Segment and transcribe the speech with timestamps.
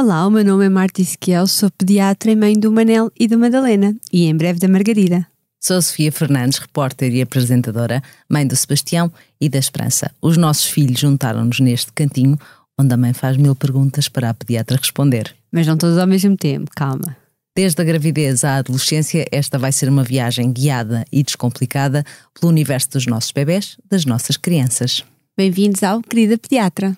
[0.00, 3.36] Olá, o meu nome é Marta Ezequiel, sou pediatra e mãe do Manel e da
[3.36, 5.26] Madalena e em breve da Margarida.
[5.58, 10.12] Sou Sofia Fernandes, repórter e apresentadora, mãe do Sebastião e da Esperança.
[10.22, 12.38] Os nossos filhos juntaram-nos neste cantinho,
[12.78, 15.34] onde a mãe faz mil perguntas para a pediatra responder.
[15.50, 17.16] Mas não todos ao mesmo tempo, calma.
[17.56, 22.04] Desde a gravidez à adolescência, esta vai ser uma viagem guiada e descomplicada
[22.38, 25.04] pelo universo dos nossos bebés, das nossas crianças.
[25.36, 26.96] Bem-vindos ao Querida Pediatra.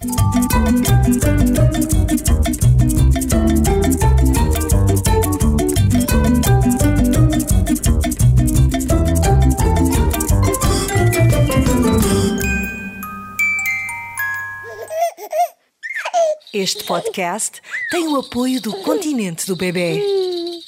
[16.53, 17.61] Este podcast
[17.93, 20.03] tem o apoio do Continente do Bebê.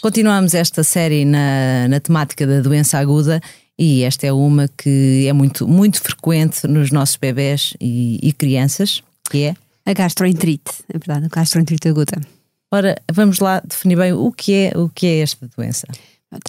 [0.00, 3.40] Continuamos esta série na, na temática da doença aguda
[3.76, 9.02] e esta é uma que é muito, muito frequente nos nossos bebés e, e crianças,
[9.28, 9.54] que é
[9.84, 12.20] A gastroenterite, é verdade, a gastroenterite aguda.
[12.70, 15.88] Ora, vamos lá definir bem o que é, o que é esta doença.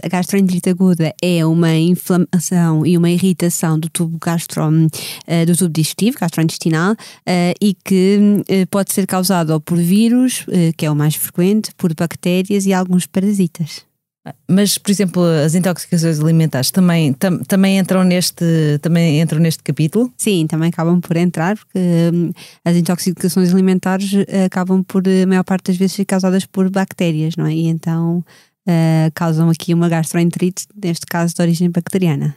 [0.02, 5.73] A gastroenterite aguda é uma inflamação e uma irritação do tubo gastro, uh, do tubo
[5.73, 10.45] digestivo, gastrointestinal, uh, e que uh, pode ser causado por vírus,
[10.78, 13.81] que é o mais frequente, por bactérias e alguns parasitas.
[14.48, 20.14] Mas, por exemplo, as intoxicações alimentares também, tam, também entram neste também entram neste capítulo?
[20.17, 21.80] Sim, também acabam por entrar, porque
[22.14, 22.31] hum,
[22.64, 24.11] as intoxicações alimentares
[24.45, 27.54] acabam por, a maior parte das vezes, ser causadas por bactérias, não é?
[27.54, 28.23] E então
[28.67, 32.36] uh, causam aqui uma gastroenterite, neste caso de origem bacteriana.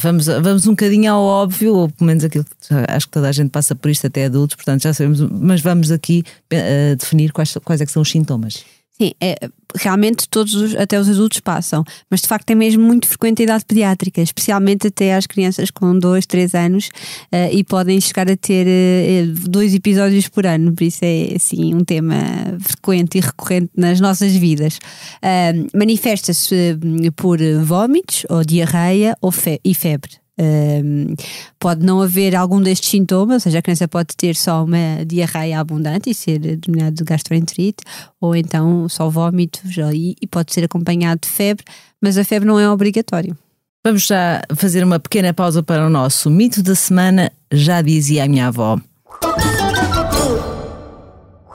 [0.00, 3.32] Vamos, vamos um bocadinho ao óbvio, ou pelo menos aquilo que acho que toda a
[3.32, 6.22] gente passa por isto, até adultos, portanto já sabemos, mas vamos aqui
[6.52, 8.64] uh, definir quais, quais é que são os sintomas.
[9.00, 9.38] Sim, é,
[9.76, 13.44] realmente todos, os, até os adultos passam, mas de facto é mesmo muito frequente a
[13.44, 16.88] idade pediátrica, especialmente até às crianças com 2, 3 anos
[17.32, 21.74] uh, e podem chegar a ter uh, dois episódios por ano, por isso é assim
[21.74, 22.16] um tema
[22.60, 24.78] frequente e recorrente nas nossas vidas.
[25.22, 26.76] Uh, Manifesta-se
[27.14, 30.27] por vômitos ou diarreia ou fe e febre.
[30.40, 31.16] Um,
[31.58, 35.58] pode não haver algum destes sintomas, ou seja, a criança pode ter só uma diarreia
[35.58, 37.82] abundante e ser denominado de gastroenterite,
[38.20, 41.64] ou então só vômitos, e, e pode ser acompanhado de febre,
[42.00, 43.36] mas a febre não é obrigatório.
[43.84, 48.28] Vamos já fazer uma pequena pausa para o nosso mito da semana, já dizia a
[48.28, 48.78] minha avó.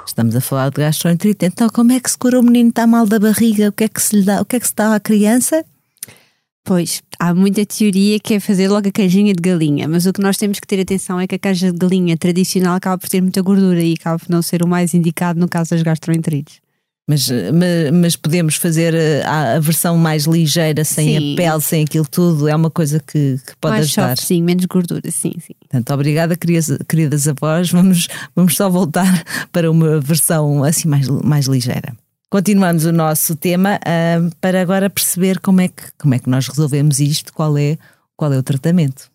[0.06, 3.06] Estamos a falar de gastroenterite, então como é que se cura o menino está mal
[3.06, 3.70] da barriga?
[3.70, 4.42] O que é que se lhe dá?
[4.42, 5.64] O que é que se dá à criança?
[6.66, 10.22] Pois, há muita teoria que é fazer logo a canjinha de galinha, mas o que
[10.22, 13.22] nós temos que ter atenção é que a canja de galinha tradicional acaba por ter
[13.22, 16.64] muita gordura e acaba por não ser o mais indicado no caso das gastroenterites.
[17.06, 21.34] Mas, mas, mas, podemos fazer a, a, versão mais ligeira, sem sim.
[21.34, 24.16] a pele, sem aquilo tudo, é uma coisa que, que pode mais ajudar.
[24.16, 25.54] Soft, sim, menos gordura, sim, sim.
[25.60, 27.70] Portanto, obrigada, queridas, queridas avós.
[27.70, 31.94] Vamos, vamos só voltar para uma versão assim mais, mais ligeira.
[32.34, 36.48] Continuamos o nosso tema uh, para agora perceber como é, que, como é que nós
[36.48, 37.78] resolvemos isto, qual é,
[38.18, 39.12] qual é o tratamento.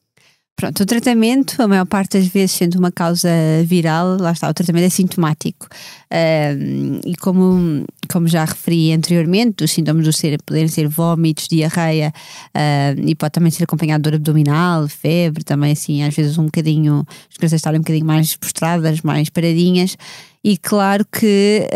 [0.54, 3.28] Pronto, o tratamento, a maior parte das vezes sendo uma causa
[3.64, 5.66] viral, lá está, o tratamento é sintomático.
[5.66, 12.12] Uh, e como, como já referi anteriormente, os sintomas do ser poderem ser vômitos, diarreia,
[12.54, 16.46] uh, e pode também ser acompanhado de dor abdominal, febre, também assim, às vezes um
[16.46, 19.96] bocadinho, as crianças estarem um bocadinho mais prostradas, mais paradinhas.
[20.42, 21.68] E claro que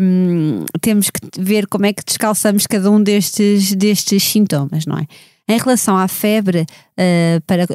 [0.00, 5.06] um, temos que ver como é que descalçamos cada um destes, destes sintomas, não é?
[5.48, 7.66] Em relação à febre, uh, para,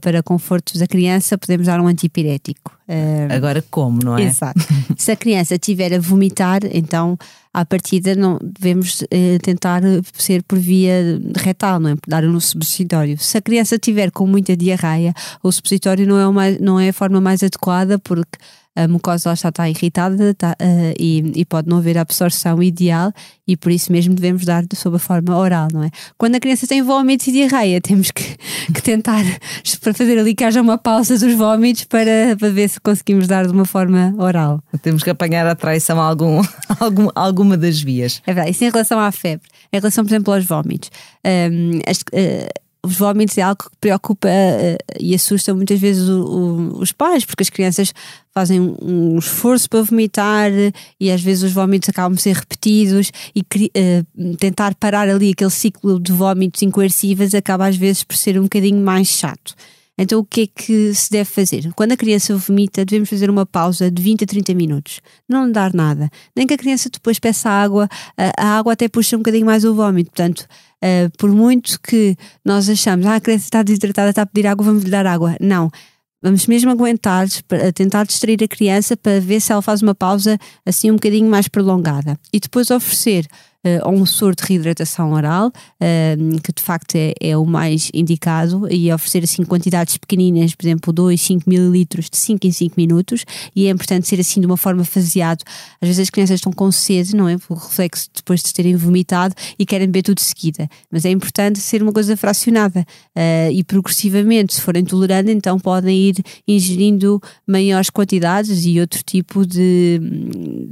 [0.00, 2.76] para conforto da criança, podemos dar um antipirético.
[2.92, 4.24] Uh, Agora, como, não é?
[4.24, 4.60] Exato.
[4.98, 7.16] Se a criança estiver a vomitar, então,
[7.52, 9.80] à partida, não, devemos uh, tentar
[10.12, 11.94] ser por via retal, não é?
[12.06, 13.16] Dar no supositório.
[13.18, 16.92] Se a criança estiver com muita diarreia, o supositório não é, uma, não é a
[16.92, 18.38] forma mais adequada, porque
[18.74, 23.12] a mucosa já está irritada está, uh, e, e, pode não haver absorção ideal
[23.46, 25.90] e por isso mesmo devemos dar sob a forma oral, não é?
[26.16, 28.36] Quando a criança tem vômitos e diarreia, temos que,
[28.72, 29.22] que tentar
[29.80, 33.46] para fazer ali que haja uma pausa dos vômitos para, para ver se conseguimos dar
[33.46, 34.62] de uma forma oral.
[34.80, 36.42] Temos que apanhar a traição a algum,
[36.80, 38.22] algum, alguma das vias.
[38.26, 38.52] É verdade.
[38.52, 39.48] Isso em relação à febre.
[39.72, 40.90] Em relação, por exemplo, aos vômitos.
[41.24, 46.24] Um, as, uh, os vômitos é algo que preocupa uh, e assusta muitas vezes o,
[46.24, 47.94] o, os pais, porque as crianças
[48.34, 50.50] fazem um esforço para vomitar
[50.98, 55.50] e às vezes os vômitos acabam por ser repetidos e uh, tentar parar ali aquele
[55.50, 59.54] ciclo de vômitos incoercíveis acaba às vezes por ser um bocadinho mais chato.
[59.98, 61.70] Então, o que é que se deve fazer?
[61.74, 65.00] Quando a criança vomita, devemos fazer uma pausa de 20 a 30 minutos.
[65.28, 66.08] Não dar nada.
[66.34, 67.88] Nem que a criança depois peça água,
[68.38, 70.10] a água até puxa um bocadinho mais o vômito.
[70.10, 70.46] Portanto,
[71.18, 74.82] por muito que nós achamos, ah, a criança está desidratada, está a pedir água, vamos
[74.82, 75.36] lhe dar água.
[75.40, 75.70] Não
[76.22, 77.26] Vamos mesmo aguentar,
[77.74, 81.48] tentar distrair a criança para ver se ela faz uma pausa assim um bocadinho mais
[81.48, 82.16] prolongada.
[82.32, 83.26] E depois oferecer
[83.64, 88.68] uh, um soro de reidratação oral, uh, que de facto é, é, o mais indicado,
[88.70, 93.24] e oferecer assim quantidades pequeninas, por exemplo, 2, 5 mililitros de 5 em 5 minutos,
[93.54, 95.42] e é importante ser assim de uma forma faseado.
[95.80, 97.38] Às vezes as crianças estão com sede, não é?
[97.38, 100.68] Por reflexo depois de terem vomitado e querem beber tudo de seguida.
[100.90, 102.80] Mas é importante ser uma coisa fracionada
[103.16, 106.16] uh, e progressivamente, se forem tolerando, então podem ir
[106.46, 110.00] ingerindo maiores quantidades e outro tipo de,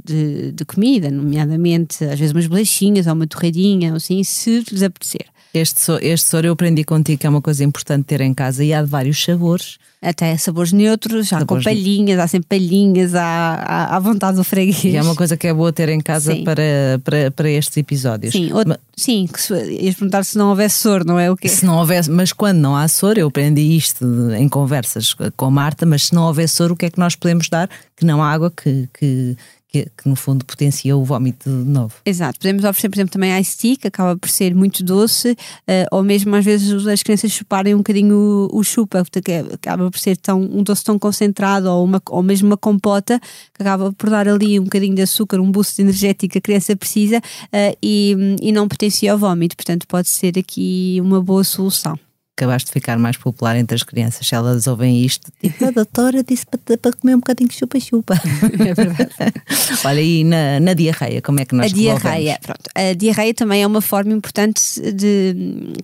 [0.03, 4.83] de, de comida, nomeadamente às vezes umas bolachinhas ou uma torradinha, ou assim, se lhes
[4.83, 5.25] apetecer.
[5.53, 8.63] Este, so, este soro eu aprendi contigo que é uma coisa importante ter em casa
[8.63, 9.77] e há de vários sabores.
[10.01, 14.83] Até sabores neutros, já sabores com palhinhas, há sempre palhinhas à, à, vontade do freguês.
[14.83, 18.31] E é uma coisa que é boa ter em casa para, para, para estes episódios.
[18.31, 21.49] Sim, outro, mas, sim se, ias perguntar se não houvesse soro, não é o quê?
[21.49, 25.51] Se não houvesse, mas quando não há soro, eu aprendi isto em conversas com a
[25.51, 27.69] Marta, mas se não houver soro, o que é que nós podemos dar?
[27.95, 29.37] Que não há água que, que,
[29.71, 31.95] que, que, no fundo potencia o vómito de novo.
[32.05, 35.87] Exato, podemos oferecer, por exemplo, também ice tea, que acaba por ser muito doce, uh,
[35.91, 39.97] ou mesmo às vezes as crianças chuparem um bocadinho o, o chupa, que acaba por
[39.97, 43.19] ser tão, um doce tão concentrado, ou, uma, ou mesmo uma compota,
[43.53, 46.75] que acaba por dar ali um bocadinho de açúcar, um boost energético que a criança
[46.75, 51.97] precisa uh, e, e não potencia o vómito, portanto pode ser aqui uma boa solução
[52.41, 54.27] acabaste de ficar mais popular entre as crianças.
[54.27, 58.15] Se elas ouvem isto, tipo, a doutora disse para, para comer um bocadinho de chupa-chupa.
[58.61, 59.33] É verdade.
[59.85, 62.69] Olha, e na, na, diarreia, como é que nós A diarreia, pronto.
[62.75, 65.35] A diarreia também é uma forma importante de,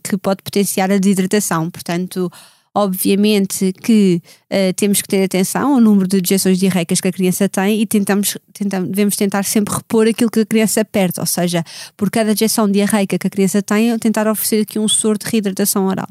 [0.04, 1.70] que pode potenciar a desidratação.
[1.70, 2.32] Portanto,
[2.78, 4.22] obviamente que
[4.52, 7.88] uh, temos que ter atenção ao número de dejeções diarreicas que a criança tem e
[7.88, 11.64] tentamos, tentamos, devemos tentar sempre repor aquilo que a criança perde, ou seja,
[11.96, 15.88] por cada dejeção diarreica que a criança tem, tentar oferecer aqui um soro de reidratação
[15.88, 16.10] oral.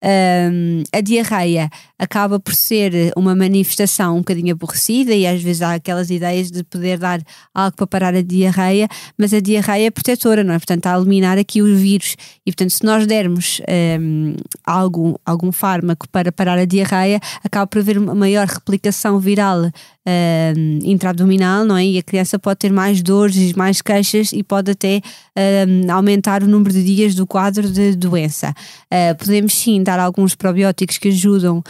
[0.00, 1.68] Um, a diarreia
[1.98, 6.62] acaba por ser uma manifestação um bocadinho aborrecida e às vezes há aquelas ideias de
[6.62, 7.20] poder dar
[7.52, 10.58] algo para parar a diarreia, mas a diarreia é protetora, não é?
[10.58, 12.14] Portanto, a eliminar aqui o vírus.
[12.46, 13.60] E portanto, se nós dermos
[14.00, 19.70] um, algo, algum fármaco para parar a diarreia, acaba por haver uma maior replicação viral
[20.08, 21.84] uh, intraabdominal, não é?
[21.84, 26.48] E a criança pode ter mais dores, mais queixas e pode até uh, aumentar o
[26.48, 28.54] número de dias do quadro de doença.
[28.84, 31.62] Uh, podemos sim dar alguns probióticos que ajudam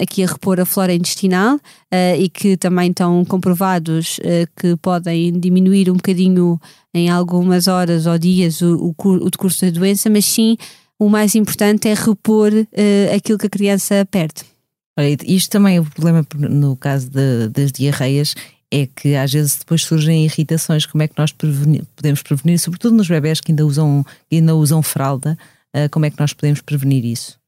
[0.00, 1.58] aqui a repor a flora intestinal
[2.18, 4.20] e que também estão comprovados
[4.56, 6.60] que podem diminuir um bocadinho
[6.94, 10.56] em algumas horas ou dias o, o, o decurso da doença, mas sim
[10.98, 12.52] o mais importante é repor
[13.14, 14.55] aquilo que a criança perde.
[14.98, 18.34] Olha, isto também é o problema no caso de, das diarreias
[18.70, 20.86] é que às vezes depois surgem irritações.
[20.86, 25.38] Como é que nós podemos prevenir, sobretudo nos bebés que ainda usam, ainda usam fralda,
[25.74, 27.38] uh, como é que nós podemos prevenir isso?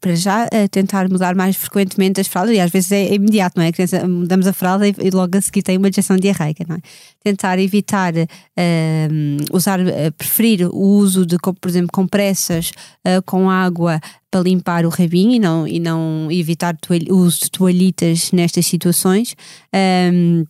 [0.00, 3.64] Para já, uh, tentar mudar mais frequentemente as fraldas, e às vezes é, imediato, não
[3.64, 3.68] é?
[3.68, 6.80] A criança, mudamos a fralda e, logo a seguir tem uma injeção diarreica, não é?
[7.22, 8.26] Tentar evitar uh,
[9.52, 9.80] usar,
[10.16, 12.70] preferir o uso de, por exemplo, compressas
[13.26, 14.00] com água
[14.30, 16.76] para limpar o rabinho e não, e não evitar
[17.10, 19.34] o uso de toalhitas nestas situações.
[20.12, 20.44] Um,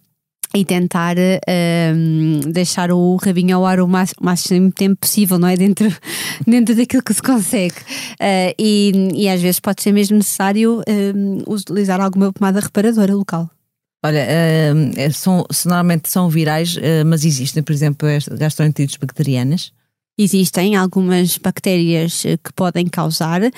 [0.54, 5.56] e tentar um, deixar o rabinho ao ar o máximo, tempo possível, não é?
[5.56, 5.92] Dentro,
[6.46, 7.74] dentro daquilo que se consegue.
[8.20, 13.50] Uh, e, e às vezes pode ser mesmo necessário um, utilizar alguma pomada reparadora local.
[14.04, 18.08] Olha, uh, são, normalmente são virais, uh, mas existem, por exemplo,
[18.38, 19.73] gastroenterites bacterianas.
[20.16, 23.50] Existem algumas bactérias eh, que podem causar, uh,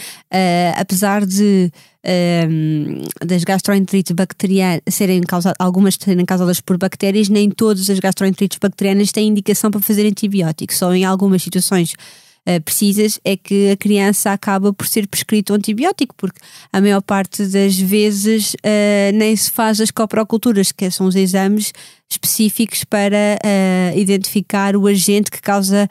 [0.75, 1.71] apesar de
[2.03, 8.59] uh, das gastroenterites bacterianas serem causadas, algumas serem causadas por bactérias, nem todas as gastroenterites
[8.59, 13.77] bacterianas têm indicação para fazer antibióticos, só em algumas situações uh, precisas é que a
[13.77, 16.41] criança acaba por ser prescrito um antibiótico, porque
[16.73, 21.73] a maior parte das vezes uh, nem se faz as coproculturas, que são os exames
[22.09, 25.89] específicos para uh, identificar o agente que causa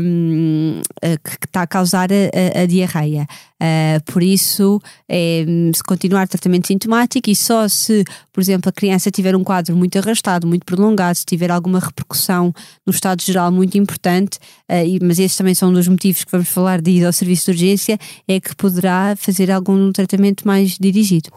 [0.00, 3.26] um, uh, que está a causar a, a, diarreia.
[3.60, 9.10] Uh, por isso, é, se continuar tratamento sintomático e só se, por exemplo, a criança
[9.10, 12.52] tiver um quadro muito arrastado, muito prolongado, se tiver alguma repercussão
[12.84, 16.48] no estado geral muito importante, e, mas esses também são um dos motivos que vamos
[16.48, 21.30] falar de ir ao serviço de urgência, é que poderá fazer algum tratamento mais dirigido.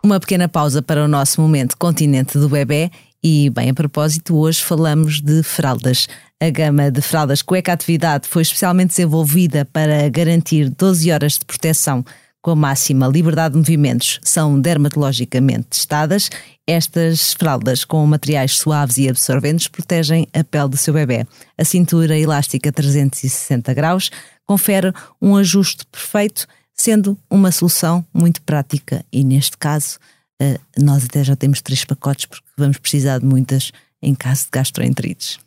[0.00, 2.90] Uma pequena pausa para o nosso momento continente do bebê
[3.22, 6.08] e, bem, a propósito, hoje falamos de fraldas.
[6.40, 12.04] A gama de fraldas cueca atividade foi especialmente desenvolvida para garantir 12 horas de proteção
[12.42, 14.18] com a máxima liberdade de movimentos.
[14.24, 16.28] São dermatologicamente testadas.
[16.66, 21.24] Estas fraldas com materiais suaves e absorventes protegem a pele do seu bebê.
[21.56, 24.10] A cintura elástica 360 graus
[24.44, 26.48] confere um ajuste perfeito
[26.82, 30.00] sendo uma solução muito prática e neste caso
[30.42, 33.70] uh, nós até já temos três pacotes porque vamos precisar de muitas
[34.02, 35.38] em caso de gastroenterites.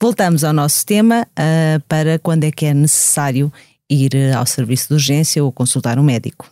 [0.00, 3.50] Voltamos ao nosso tema uh, para quando é que é necessário
[3.88, 6.50] ir ao serviço de urgência ou consultar um médico.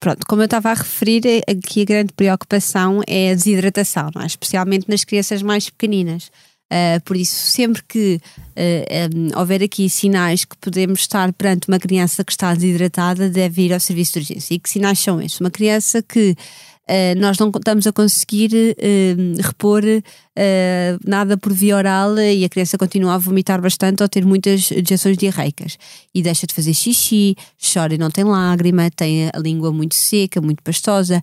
[0.00, 4.26] Pronto, como eu estava a referir, aqui a grande preocupação é a desidratação, é?
[4.26, 6.28] especialmente nas crianças mais pequeninas.
[6.72, 8.18] Uh, por isso, sempre que
[8.56, 13.66] uh, um, houver aqui sinais que podemos estar perante uma criança que está desidratada, deve
[13.66, 14.54] ir ao serviço de urgência.
[14.54, 15.38] E que sinais são estes?
[15.38, 16.34] Uma criança que
[16.82, 22.48] Uh, nós não estamos a conseguir uh, repor uh, nada por via oral e a
[22.48, 25.78] criança continua a vomitar bastante ou ter muitas injeções diarreicas
[26.12, 27.36] e deixa de fazer xixi,
[27.72, 31.22] chora e não tem lágrima, tem a língua muito seca, muito pastosa,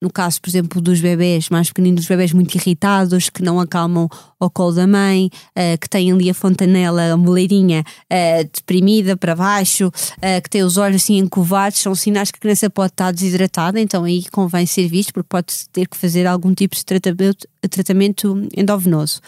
[0.00, 4.08] no caso, por exemplo, dos bebés mais pequeninos, dos bebés muito irritados, que não acalmam
[4.38, 9.34] ao colo da mãe, uh, que têm ali a fontanela, a moleirinha uh, deprimida para
[9.34, 13.12] baixo, uh, que têm os olhos assim encovados, são sinais que a criança pode estar
[13.12, 17.48] desidratada, então aí convém ser visto, porque pode ter que fazer algum tipo de tratamento,
[17.68, 19.20] tratamento endovenoso.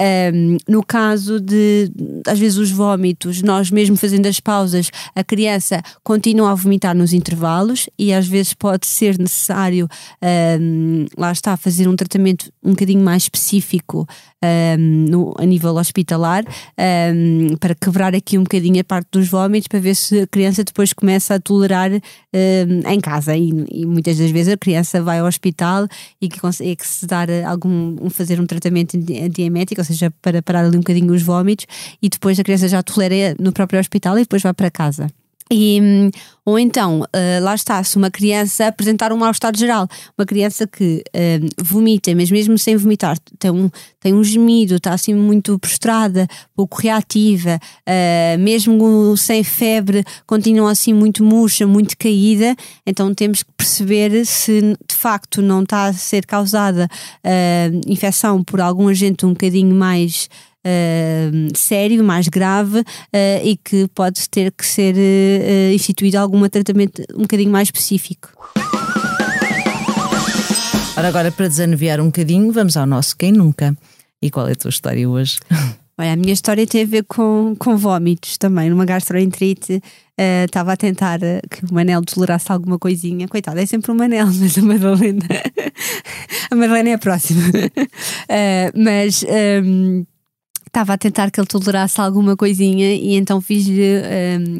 [0.00, 1.88] Um, no caso de,
[2.26, 7.12] às vezes, os vômitos, nós mesmo fazendo as pausas, a criança continua a vomitar nos
[7.12, 9.88] intervalos e às vezes pode ser necessário,
[10.60, 14.06] um, lá está, fazer um tratamento um bocadinho mais específico
[14.42, 16.44] um, no, a nível hospitalar
[17.60, 20.92] para quebrar aqui um bocadinho a parte dos vômitos para ver se a criança depois
[20.92, 23.36] começa a tolerar em casa.
[23.36, 25.86] E, e, muitas das vezes a criança vai ao hospital
[26.20, 30.76] e que consegue se dar algum, fazer um tratamento antiemético, ou seja, para parar ali
[30.76, 31.66] um bocadinho os vômitos
[32.00, 35.08] e depois a criança já tolera no próprio hospital e depois vai para casa.
[35.52, 36.10] E,
[36.46, 39.86] ou então, uh, lá está, se uma criança apresentar um mal-estar geral,
[40.18, 44.94] uma criança que uh, vomita, mas mesmo sem vomitar, tem um, tem um gemido, está
[44.94, 52.56] assim muito prostrada, pouco reativa, uh, mesmo sem febre, continua assim muito murcha, muito caída,
[52.86, 56.88] então temos que perceber se de facto não está a ser causada
[57.86, 60.28] infecção por algum agente um bocadinho mais
[60.66, 62.84] uh, sério, mais grave uh,
[63.44, 68.28] e que pode ter que ser uh, instituído algum tratamento um bocadinho mais específico.
[70.96, 73.76] Ora, agora para desanuviar um bocadinho, vamos ao nosso Quem Nunca.
[74.20, 75.38] E qual é a tua história hoje?
[75.98, 79.82] Olha, a minha história tem a ver com, com vómitos também, numa gastroenterite.
[80.46, 81.18] Estava uh, a tentar
[81.50, 83.28] que o Manel tolerasse alguma coisinha.
[83.28, 85.26] Coitado, é sempre o Manel, mas a Madalena.
[86.50, 87.42] a Madalena é a próxima.
[87.48, 89.24] Uh, mas.
[89.64, 90.04] Um,
[90.72, 94.00] estava a tentar que ele tolerasse alguma coisinha e então fiz-lhe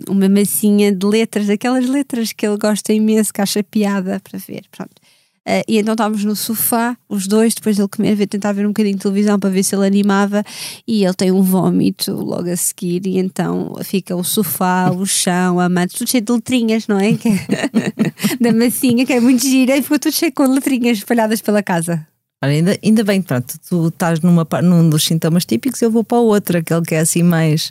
[0.07, 4.39] um, uma massinha de letras, aquelas letras que ele gosta imenso, que acha piada para
[4.39, 4.65] ver.
[4.71, 4.93] Pronto.
[5.49, 8.69] Uh, e então estávamos no sofá, os dois, depois dele comer, ver, tentar ver um
[8.69, 10.45] bocadinho de televisão para ver se ele animava.
[10.87, 15.59] E ele tem um vómito logo a seguir, e então fica o sofá, o chão,
[15.59, 17.09] a manta, tudo cheio de letrinhas, não é?
[17.17, 21.63] é da massinha, que é muito gira, e ficou tudo cheio com letrinhas espalhadas pela
[21.63, 22.07] casa.
[22.43, 26.19] Olha, ainda, ainda bem, pronto, tu estás numa, num dos sintomas típicos, eu vou para
[26.19, 27.71] o outro, aquele que é assim mais.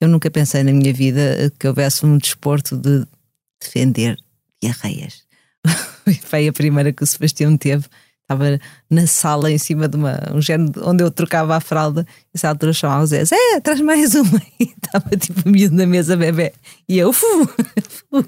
[0.00, 3.04] Eu nunca pensei na minha vida que houvesse um desporto de
[3.60, 4.16] defender
[4.62, 5.22] diarreias.
[6.22, 7.86] Foi a primeira que o Sebastião teve.
[8.22, 12.06] Estava na sala em cima de uma, um género onde eu trocava a fralda.
[12.32, 14.40] E essa altura chamava o Zé: Zé, traz mais uma.
[14.58, 16.52] E estava tipo miúdo na mesa, bebê.
[16.88, 17.26] E eu, fu,
[18.10, 18.24] fu.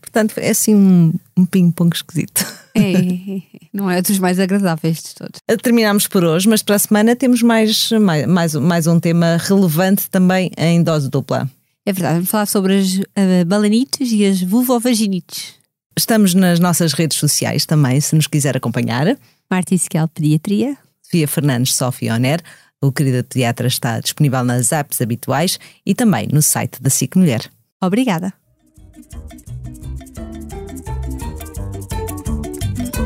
[0.00, 2.44] Portanto, é assim um, um ping-pong esquisito.
[2.74, 5.40] É, não é dos mais agradáveis de todos.
[5.62, 10.08] Terminamos por hoje, mas para a semana temos mais, mais, mais, mais um tema relevante
[10.10, 11.48] também em dose dupla.
[11.84, 15.54] É verdade, vamos falar sobre as uh, balanites e as vulvovaginites.
[15.98, 19.16] Estamos nas nossas redes sociais também, se nos quiser acompanhar.
[19.50, 20.76] Marta Isquiel Pediatria.
[21.02, 22.40] Sofia Fernandes, Sofia Oner.
[22.80, 27.50] O Querida Teatra está disponível nas apps habituais e também no site da SIC Mulher.
[27.80, 28.32] Obrigada.